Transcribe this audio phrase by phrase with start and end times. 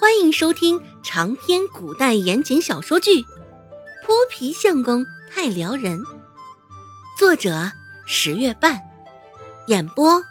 [0.00, 3.20] 欢迎收听长篇古代言情小说剧
[4.04, 5.98] 《泼皮相公太撩人》，
[7.18, 7.72] 作者
[8.06, 8.80] 十月半，
[9.66, 10.22] 演播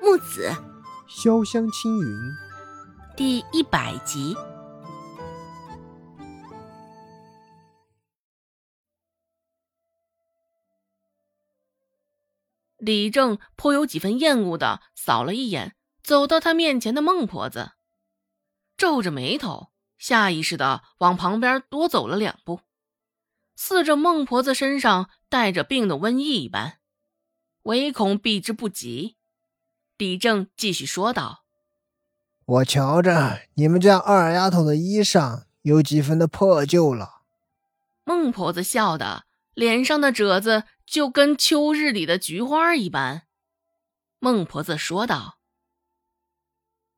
[0.00, 0.50] 木子
[1.10, 2.16] 潇湘青云，
[3.14, 4.34] 第一百集。
[12.78, 17.72] 李正颇有几分厌恶的扫了一眼走到他面前的孟婆子。
[18.82, 22.62] 皱着眉头，下意识的往旁边多走了两步，
[23.54, 26.80] 似着孟婆子身上带着病的瘟疫一般，
[27.62, 29.14] 唯恐避之不及。
[29.98, 31.44] 李正继续说道
[32.44, 37.22] ：“我瞧着你们家二丫头的衣裳有几分的破旧了。”
[38.02, 43.28] 孟婆子笑的脸上的褶子就跟秋日里的菊花一般。
[44.18, 45.38] 孟婆子说道。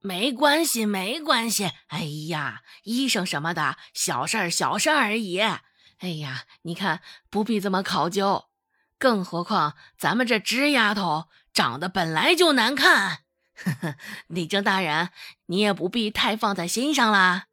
[0.05, 1.73] 没关系，没关系。
[1.87, 5.41] 哎呀，医生什么的，小事儿，小事儿而已。
[5.41, 8.51] 哎呀，你看，不必这么考究。
[8.99, 13.25] 更何况咱们这芝丫头长得本来就难看。
[13.55, 15.09] 呵呵，李正大人，
[15.47, 17.47] 你也不必太放在心上啦。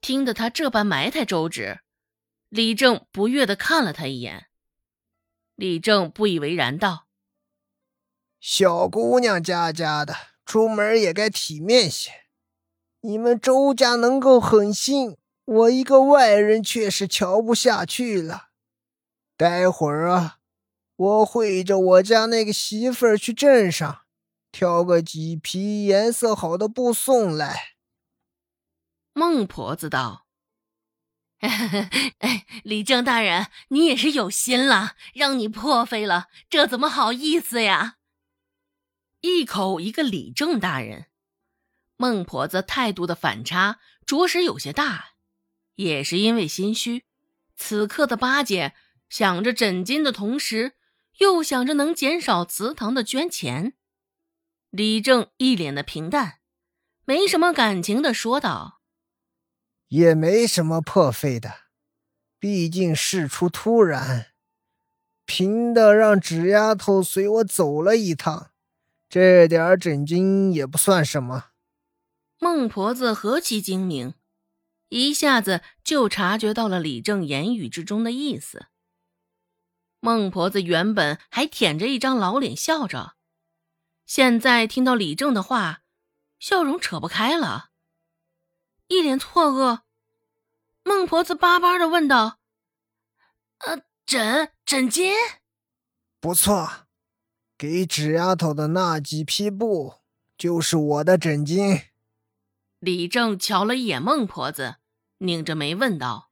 [0.00, 1.82] 听得他这般埋汰周芷，
[2.48, 4.48] 李正不悦的看了他一眼。
[5.54, 7.06] 李正不以为然道
[8.40, 10.16] ：“小姑娘家家的。”
[10.48, 12.10] 出门也该体面些。
[13.02, 18.48] 你们周家能够狠心，我一个外人却是瞧不下去了。
[19.36, 20.38] 待会儿啊，
[20.96, 24.00] 我会着我家那个媳妇儿去镇上，
[24.50, 27.74] 挑个几匹颜色好的布送来。
[29.12, 30.24] 孟婆子道：“，
[32.64, 37.96] 李正大人，你也是有心了，让你破费了，这怎么好意思呀？”
[39.20, 41.06] 一口一个李正大人，
[41.96, 45.14] 孟婆子态度的反差着实有些大，
[45.74, 47.04] 也是因为心虚。
[47.56, 48.74] 此刻的八戒
[49.08, 50.74] 想着诊金的同时，
[51.18, 53.72] 又想着能减少祠堂的捐钱。
[54.70, 56.38] 李正一脸的平淡，
[57.04, 58.80] 没什么感情的说道
[59.88, 61.62] ：“也没什么破费的，
[62.38, 64.34] 毕竟事出突然，
[65.24, 68.50] 贫的让纸丫头随我走了一趟。”
[69.08, 71.52] 这点诊金也不算什么。
[72.38, 74.14] 孟婆子何其精明，
[74.90, 78.66] 一下子就察觉到了李正言语之中的意思。
[80.00, 83.16] 孟婆子原本还舔着一张老脸笑着，
[84.04, 85.82] 现在听到李正的话，
[86.38, 87.70] 笑容扯不开了，
[88.88, 89.80] 一脸错愕。
[90.84, 92.38] 孟婆子巴巴的问道
[93.66, 95.14] ：“呃，诊诊金？
[96.20, 96.87] 不错。”
[97.58, 99.94] 给纸丫头的那几匹布，
[100.38, 101.86] 就是我的枕巾。
[102.78, 104.76] 李正瞧了一眼孟婆子，
[105.18, 106.30] 拧着眉问道：“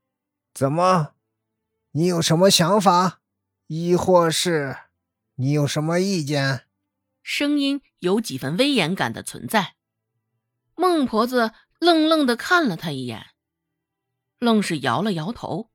[0.54, 1.14] 怎么？
[1.90, 3.20] 你有什么想法？
[3.66, 4.76] 亦或是
[5.34, 6.66] 你有什么意见？”
[7.24, 9.74] 声音有几分威严感的存在。
[10.76, 11.50] 孟婆子
[11.80, 13.26] 愣愣的看了他一眼，
[14.38, 15.70] 愣是摇了摇头，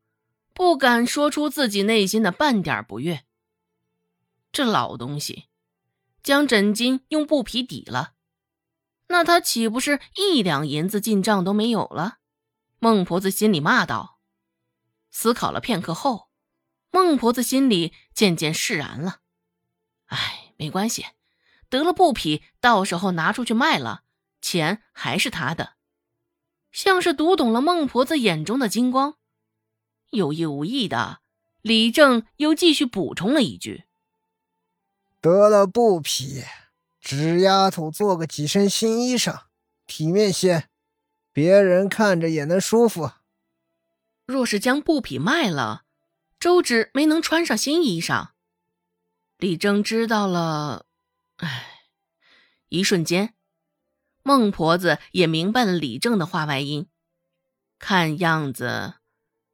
[0.53, 3.25] 不敢说出自己内心的半点不悦。
[4.61, 5.45] 这老东西，
[6.21, 8.13] 将枕巾用布匹抵了，
[9.07, 12.19] 那他岂不是一两银子进账都没有了？
[12.77, 14.19] 孟婆子心里骂道。
[15.09, 16.29] 思考了片刻后，
[16.91, 19.21] 孟婆子心里渐渐释然了。
[20.05, 21.07] 哎，没关系，
[21.67, 24.03] 得了布匹，到时候拿出去卖了，
[24.41, 25.77] 钱还是他的。
[26.71, 29.17] 像是读懂了孟婆子眼中的金光，
[30.11, 31.21] 有意无意的，
[31.63, 33.85] 李正又继续补充了一句。
[35.21, 36.43] 得了布匹，
[36.99, 39.41] 纸丫头做个几身新衣裳，
[39.85, 40.67] 体面些，
[41.31, 43.11] 别人看着也能舒服。
[44.25, 45.83] 若是将布匹卖了，
[46.39, 48.29] 周芷没能穿上新衣裳。
[49.37, 50.87] 李正知道了，
[51.37, 51.67] 唉，
[52.69, 53.35] 一瞬间，
[54.23, 56.87] 孟婆子也明白了李正的话外音。
[57.77, 58.95] 看样子，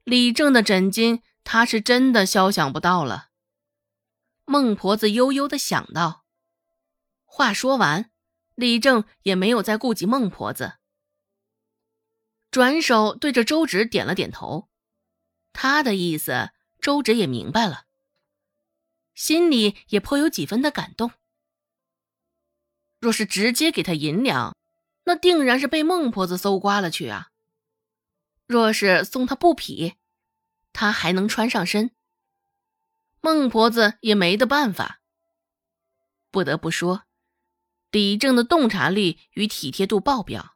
[0.06, 3.27] 李正的枕巾他是真的肖想不到了。
[4.50, 6.24] 孟婆子悠悠的想到。
[7.26, 8.10] 话说完，
[8.56, 10.78] 李正也没有再顾及孟婆子，
[12.50, 14.70] 转手对着周芷点了点头。
[15.52, 17.88] 他的意思，周芷也明白了，
[19.14, 21.12] 心里也颇有几分的感动。
[23.02, 24.56] 若是直接给他银两，
[25.04, 27.32] 那定然是被孟婆子搜刮了去啊。
[28.46, 29.96] 若是送他布匹，
[30.72, 31.92] 他还能穿上身。
[33.22, 35.02] 孟婆子也没得办法。
[36.32, 37.04] 不得不说，
[37.92, 40.56] 李正的洞察力与体贴度爆表，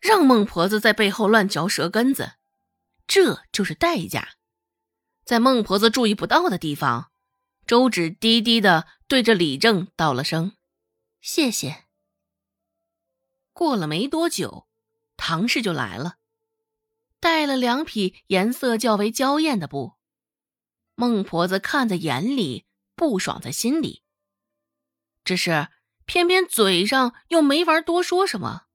[0.00, 2.34] 让孟婆子在背后乱嚼舌根子，
[3.06, 4.36] 这就是代价。
[5.24, 7.10] 在孟婆子注意不到的地方，
[7.66, 10.56] 周芷低低的对着李正道了声
[11.22, 11.84] ：“谢谢。”
[13.54, 14.66] 过了没多久，
[15.16, 16.16] 唐氏就来了，
[17.20, 19.94] 带了两匹颜色较为娇艳的布。
[21.02, 22.64] 孟婆子看在眼里，
[22.94, 24.04] 不爽在心里，
[25.24, 25.66] 只是
[26.06, 28.66] 偏偏嘴上又没法多说什么，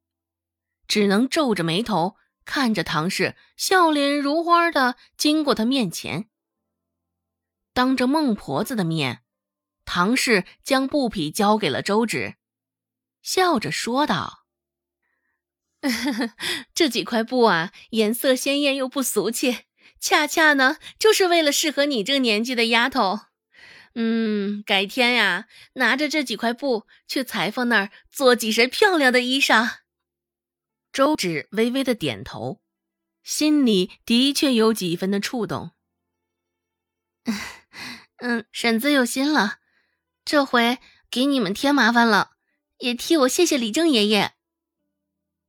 [0.90, 6.30] 只能皱着眉头看着唐氏笑脸如花的经过他面前。
[7.72, 9.24] 当着孟婆子的面，
[9.86, 12.36] 唐氏将布匹交给了周芷，
[13.22, 14.46] 笑着说道
[16.76, 19.67] ：“这几块布啊，颜色鲜艳又不俗气，
[20.00, 23.22] 恰恰呢就是为了适合你这个年纪的丫头。
[23.96, 29.78] 嗯，改天呀，拿着这几块布去裁缝那儿做几身漂亮的衣裳。”
[30.94, 32.62] 周芷微微的点头，
[33.24, 35.72] 心里的确有几分的触动。
[38.18, 39.58] 嗯，婶子有心了，
[40.24, 40.80] 这回
[41.12, 42.32] 给你们添麻烦了，
[42.78, 44.34] 也替我谢谢李正爷爷。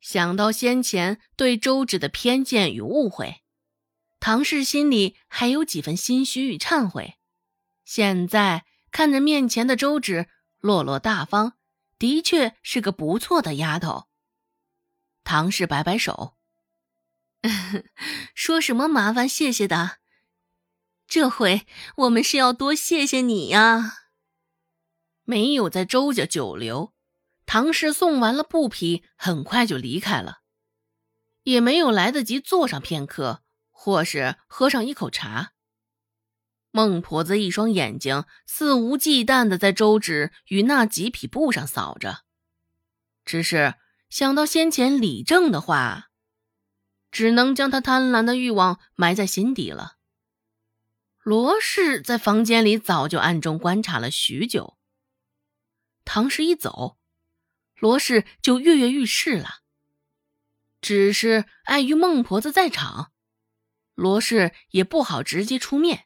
[0.00, 3.42] 想到先前对周芷的偏见与误会，
[4.20, 7.18] 唐氏心里还有几分心虚与忏悔。
[7.84, 10.28] 现在看着面前的周芷
[10.58, 11.52] 落落大方，
[11.98, 14.08] 的确是个不错的丫头。
[15.24, 16.36] 唐氏摆摆手，
[18.34, 19.98] 说什么麻烦谢谢的。
[21.06, 21.66] 这回
[21.96, 23.94] 我们是要多谢谢你呀！
[25.24, 26.92] 没有在周家久留，
[27.46, 30.40] 唐氏送完了布匹，很快就离开了，
[31.44, 33.42] 也没有来得及坐上片刻，
[33.80, 35.52] 或是喝上一口茶。
[36.72, 42.24] 孟婆子一双眼睛肆无忌惮的在周芷与那几匹布上扫着，
[43.24, 43.76] 只是
[44.10, 46.10] 想到先前李正的话，
[47.12, 49.98] 只能将他贪婪的欲望埋在心底了。
[51.22, 54.76] 罗氏在房间里早就暗中观察了许久。
[56.04, 56.98] 唐氏一走，
[57.76, 59.60] 罗氏就跃跃欲试了。
[60.80, 63.12] 只是碍于孟婆子在场，
[63.98, 66.04] 罗氏也不好直接出面。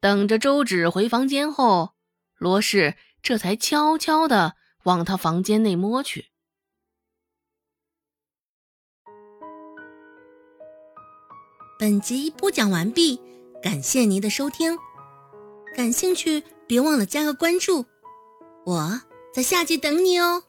[0.00, 1.94] 等着周芷回房间后，
[2.36, 6.26] 罗氏这才悄悄的往他房间内摸去。
[11.78, 13.20] 本集播讲完毕。
[13.62, 14.76] 感谢您的收听，
[15.76, 17.84] 感兴趣别忘了加个关注，
[18.64, 19.02] 我
[19.32, 20.42] 在下集等你哦。